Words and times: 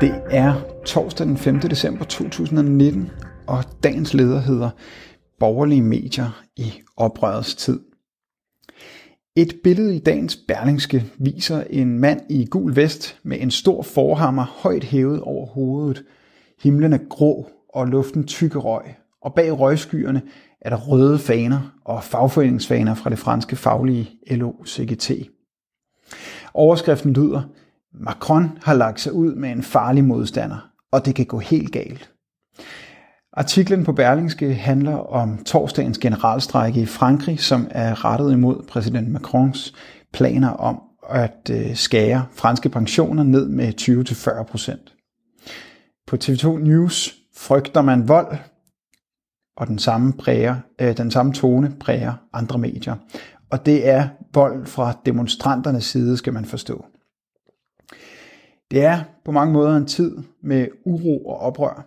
Det 0.00 0.22
er 0.30 0.54
torsdag 0.86 1.26
den 1.26 1.36
5. 1.36 1.60
december 1.60 2.04
2019, 2.04 3.10
og 3.46 3.64
dagens 3.82 4.14
leder 4.14 4.40
hedder 4.40 4.70
Borgerlige 5.38 5.82
medier 5.82 6.42
i 6.56 6.72
oprørets 6.96 7.54
tid. 7.54 7.80
Et 9.36 9.54
billede 9.64 9.96
i 9.96 9.98
dagens 9.98 10.36
Berlingske 10.48 11.04
viser 11.18 11.64
en 11.70 11.98
mand 11.98 12.20
i 12.30 12.44
gul 12.44 12.76
vest 12.76 13.18
med 13.22 13.40
en 13.40 13.50
stor 13.50 13.82
forhammer 13.82 14.44
højt 14.62 14.84
hævet 14.84 15.20
over 15.20 15.46
hovedet. 15.46 16.04
Himlen 16.62 16.92
er 16.92 17.08
grå 17.10 17.46
og 17.68 17.86
luften 17.86 18.26
tykke 18.26 18.58
røg, 18.58 18.84
og 19.22 19.34
bag 19.34 19.58
røgskyerne 19.58 20.22
er 20.60 20.70
der 20.70 20.76
røde 20.76 21.18
faner 21.18 21.74
og 21.84 22.04
fagforeningsfaner 22.04 22.94
fra 22.94 23.10
det 23.10 23.18
franske 23.18 23.56
faglige 23.56 24.10
LO-CGT. 24.30 25.10
Overskriften 26.54 27.12
lyder, 27.12 27.42
Macron 27.94 28.58
har 28.62 28.74
lagt 28.74 29.00
sig 29.00 29.12
ud 29.12 29.34
med 29.34 29.50
en 29.50 29.62
farlig 29.62 30.04
modstander, 30.04 30.70
og 30.92 31.06
det 31.06 31.14
kan 31.14 31.26
gå 31.26 31.38
helt 31.38 31.72
galt. 31.72 32.10
Artiklen 33.32 33.84
på 33.84 33.92
Berlingske 33.92 34.54
handler 34.54 34.96
om 34.96 35.44
torsdagens 35.44 35.98
generalstrække 35.98 36.80
i 36.80 36.86
Frankrig, 36.86 37.40
som 37.40 37.68
er 37.70 38.04
rettet 38.04 38.32
imod 38.32 38.62
præsident 38.68 39.08
Macrons 39.08 39.74
planer 40.12 40.48
om 40.48 40.80
at 41.10 41.50
øh, 41.50 41.74
skære 41.74 42.26
franske 42.32 42.68
pensioner 42.68 43.22
ned 43.22 43.48
med 43.48 43.80
20-40 43.80 44.42
procent. 44.42 44.94
På 46.06 46.16
TV2 46.24 46.58
News 46.58 47.14
frygter 47.36 47.82
man 47.82 48.08
vold, 48.08 48.36
og 49.56 49.66
den 49.66 49.78
samme, 49.78 50.12
præger, 50.12 50.56
øh, 50.80 50.96
den 50.96 51.10
samme 51.10 51.32
tone 51.32 51.76
præger 51.80 52.12
andre 52.32 52.58
medier. 52.58 52.96
Og 53.50 53.66
det 53.66 53.88
er 53.88 54.08
vold 54.34 54.66
fra 54.66 54.92
demonstranternes 55.06 55.84
side, 55.84 56.16
skal 56.16 56.32
man 56.32 56.44
forstå. 56.44 56.84
Det 58.70 58.84
er 58.84 59.02
på 59.24 59.32
mange 59.32 59.52
måder 59.52 59.76
en 59.76 59.86
tid 59.86 60.16
med 60.42 60.68
uro 60.84 61.24
og 61.24 61.38
oprør. 61.38 61.86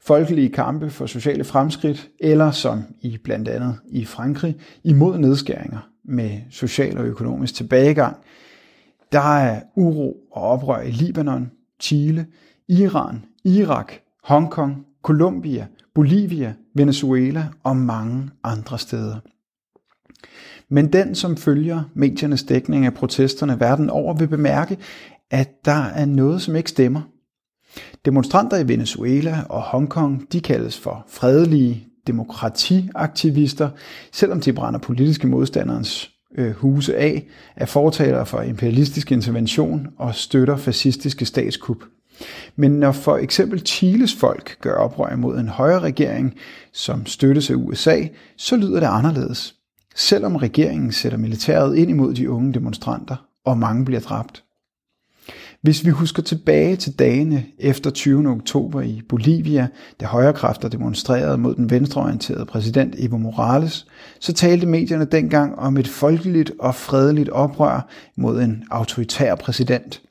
Folkelige 0.00 0.48
kampe 0.48 0.90
for 0.90 1.06
sociale 1.06 1.44
fremskridt, 1.44 2.10
eller 2.20 2.50
som 2.50 2.82
i 3.00 3.18
blandt 3.24 3.48
andet 3.48 3.76
i 3.88 4.04
Frankrig, 4.04 4.56
imod 4.84 5.18
nedskæringer 5.18 5.88
med 6.04 6.40
social 6.50 6.98
og 6.98 7.04
økonomisk 7.04 7.54
tilbagegang. 7.54 8.16
Der 9.12 9.36
er 9.36 9.62
uro 9.76 10.16
og 10.32 10.42
oprør 10.42 10.80
i 10.80 10.90
Libanon, 10.90 11.50
Chile, 11.80 12.26
Iran, 12.68 13.24
Irak, 13.44 13.92
Hongkong, 14.24 14.86
Colombia, 15.02 15.66
Bolivia, 15.94 16.54
Venezuela 16.74 17.48
og 17.62 17.76
mange 17.76 18.30
andre 18.44 18.78
steder. 18.78 19.16
Men 20.68 20.92
den, 20.92 21.14
som 21.14 21.36
følger 21.36 21.82
mediernes 21.94 22.42
dækning 22.42 22.86
af 22.86 22.94
protesterne 22.94 23.60
verden 23.60 23.90
over, 23.90 24.14
vil 24.14 24.28
bemærke, 24.28 24.78
at 25.30 25.64
der 25.64 25.84
er 25.84 26.04
noget, 26.04 26.42
som 26.42 26.56
ikke 26.56 26.70
stemmer. 26.70 27.00
Demonstranter 28.04 28.56
i 28.56 28.68
Venezuela 28.68 29.42
og 29.48 29.62
Hongkong, 29.62 30.32
de 30.32 30.40
kaldes 30.40 30.78
for 30.78 31.04
fredelige 31.08 31.86
demokratiaktivister, 32.06 33.70
selvom 34.12 34.40
de 34.40 34.52
brænder 34.52 34.80
politiske 34.80 35.26
modstanderens 35.26 36.10
øh, 36.38 36.50
huse 36.50 36.96
af, 36.96 37.26
er 37.56 37.66
fortalere 37.66 38.26
for 38.26 38.40
imperialistisk 38.40 39.12
intervention 39.12 39.88
og 39.98 40.14
støtter 40.14 40.56
fascistiske 40.56 41.24
statskup. 41.24 41.84
Men 42.56 42.70
når 42.70 42.92
for 42.92 43.16
eksempel 43.16 43.66
Chiles 43.66 44.14
folk 44.14 44.56
gør 44.60 44.74
oprør 44.74 45.16
mod 45.16 45.38
en 45.38 45.48
højre 45.48 45.80
regering, 45.80 46.34
som 46.72 47.06
støttes 47.06 47.50
af 47.50 47.54
USA, 47.54 48.02
så 48.36 48.56
lyder 48.56 48.80
det 48.80 48.86
anderledes. 48.86 49.54
Selvom 49.94 50.36
regeringen 50.36 50.92
sætter 50.92 51.18
militæret 51.18 51.76
ind 51.76 51.90
imod 51.90 52.14
de 52.14 52.30
unge 52.30 52.54
demonstranter, 52.54 53.16
og 53.44 53.58
mange 53.58 53.84
bliver 53.84 54.00
dræbt. 54.00 54.44
Hvis 55.62 55.84
vi 55.84 55.90
husker 55.90 56.22
tilbage 56.22 56.76
til 56.76 56.98
dagene 56.98 57.44
efter 57.58 57.90
20. 57.90 58.28
oktober 58.28 58.80
i 58.80 59.02
Bolivia, 59.08 59.68
da 60.00 60.06
højrekræfter 60.06 60.68
demonstrerede 60.68 61.38
mod 61.38 61.54
den 61.54 61.70
venstreorienterede 61.70 62.46
præsident 62.46 62.94
Evo 62.98 63.16
Morales, 63.16 63.86
så 64.20 64.32
talte 64.32 64.66
medierne 64.66 65.04
dengang 65.04 65.58
om 65.58 65.76
et 65.76 65.88
folkeligt 65.88 66.52
og 66.58 66.74
fredeligt 66.74 67.28
oprør 67.28 67.88
mod 68.16 68.40
en 68.40 68.64
autoritær 68.70 69.34
præsident. 69.34 70.02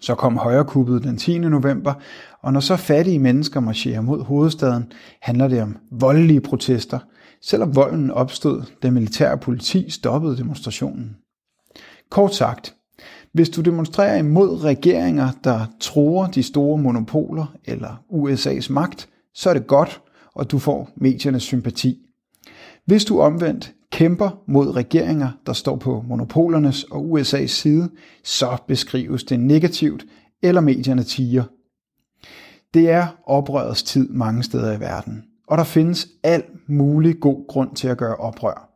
Så 0.00 0.14
kom 0.14 0.36
højrekuppet 0.36 1.02
den 1.02 1.16
10. 1.16 1.38
november, 1.38 1.94
og 2.42 2.52
når 2.52 2.60
så 2.60 2.76
fattige 2.76 3.18
mennesker 3.18 3.60
marcherer 3.60 4.00
mod 4.00 4.24
hovedstaden, 4.24 4.92
handler 5.20 5.48
det 5.48 5.62
om 5.62 5.76
voldelige 5.90 6.40
protester, 6.40 6.98
selvom 7.44 7.76
volden 7.76 8.10
opstod, 8.10 8.62
da 8.82 8.90
militær 8.90 9.30
og 9.30 9.40
politi 9.40 9.90
stoppede 9.90 10.36
demonstrationen. 10.36 11.16
Kort 12.10 12.34
sagt, 12.34 12.74
hvis 13.32 13.48
du 13.48 13.60
demonstrerer 13.60 14.16
imod 14.16 14.64
regeringer, 14.64 15.28
der 15.44 15.66
tror 15.80 16.26
de 16.26 16.42
store 16.42 16.78
monopoler 16.78 17.54
eller 17.64 18.02
USA's 18.12 18.72
magt, 18.72 19.08
så 19.34 19.50
er 19.50 19.54
det 19.54 19.66
godt, 19.66 20.00
og 20.34 20.50
du 20.50 20.58
får 20.58 20.90
mediernes 20.96 21.42
sympati. 21.42 21.98
Hvis 22.86 23.04
du 23.04 23.20
omvendt 23.20 23.74
kæmper 23.92 24.42
mod 24.46 24.76
regeringer, 24.76 25.28
der 25.46 25.52
står 25.52 25.76
på 25.76 26.04
monopolernes 26.08 26.84
og 26.84 27.20
USA's 27.20 27.46
side, 27.46 27.90
så 28.24 28.56
beskrives 28.68 29.24
det 29.24 29.40
negativt, 29.40 30.06
eller 30.42 30.60
medierne 30.60 31.02
tiger. 31.02 31.44
Det 32.74 32.90
er 32.90 33.06
oprørets 33.26 33.82
tid 33.82 34.08
mange 34.08 34.42
steder 34.42 34.76
i 34.76 34.80
verden, 34.80 35.24
og 35.46 35.58
der 35.58 35.64
findes 35.64 36.08
alt 36.22 36.68
mulig 36.68 37.20
god 37.20 37.46
grund 37.48 37.76
til 37.76 37.88
at 37.88 37.98
gøre 37.98 38.16
oprør. 38.16 38.70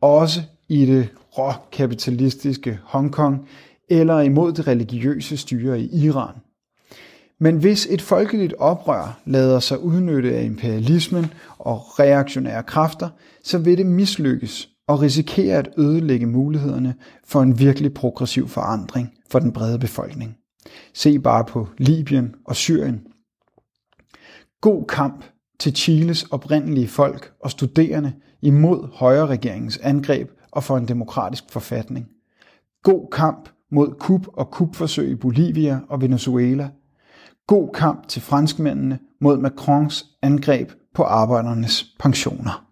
Også 0.00 0.42
i 0.68 0.86
det 0.86 1.08
råkapitalistiske 1.38 2.78
Hongkong 2.84 3.48
eller 3.88 4.20
imod 4.20 4.52
det 4.52 4.66
religiøse 4.66 5.36
styre 5.36 5.80
i 5.80 6.04
Iran. 6.06 6.34
Men 7.40 7.56
hvis 7.56 7.86
et 7.90 8.02
folkeligt 8.02 8.54
oprør 8.58 9.20
lader 9.24 9.60
sig 9.60 9.80
udnytte 9.80 10.36
af 10.36 10.44
imperialismen 10.44 11.26
og 11.58 12.00
reaktionære 12.00 12.62
kræfter, 12.62 13.08
så 13.44 13.58
vil 13.58 13.78
det 13.78 13.86
mislykkes 13.86 14.68
og 14.88 15.02
risikere 15.02 15.56
at 15.56 15.68
ødelægge 15.78 16.26
mulighederne 16.26 16.94
for 17.24 17.42
en 17.42 17.58
virkelig 17.58 17.94
progressiv 17.94 18.48
forandring 18.48 19.12
for 19.30 19.38
den 19.38 19.52
brede 19.52 19.78
befolkning. 19.78 20.36
Se 20.94 21.18
bare 21.18 21.44
på 21.44 21.68
Libyen 21.78 22.34
og 22.44 22.56
Syrien. 22.56 23.06
God 24.60 24.84
kamp 24.88 25.24
til 25.62 25.76
Chiles 25.76 26.22
oprindelige 26.22 26.88
folk 26.88 27.32
og 27.40 27.50
studerende 27.50 28.12
imod 28.42 28.88
højre 28.94 29.26
regeringens 29.26 29.78
angreb 29.78 30.30
og 30.50 30.64
for 30.64 30.76
en 30.76 30.88
demokratisk 30.88 31.44
forfatning. 31.50 32.08
God 32.82 33.10
kamp 33.12 33.48
mod 33.70 33.94
kup 34.00 34.26
og 34.32 34.50
kupforsøg 34.50 35.10
i 35.10 35.14
Bolivia 35.14 35.80
og 35.88 36.00
Venezuela. 36.00 36.70
God 37.46 37.68
kamp 37.74 38.08
til 38.08 38.22
franskmændene 38.22 38.98
mod 39.20 39.38
Macrons 39.38 40.04
angreb 40.22 40.70
på 40.94 41.02
arbejdernes 41.02 41.84
pensioner. 42.00 42.71